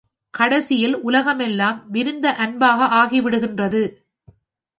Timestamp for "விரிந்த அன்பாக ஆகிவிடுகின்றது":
1.91-3.83